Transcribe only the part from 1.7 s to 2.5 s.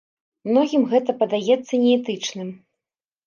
неэтычным.